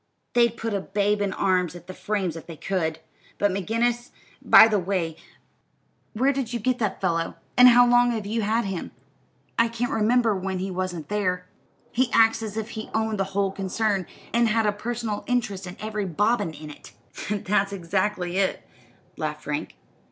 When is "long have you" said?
7.87-8.41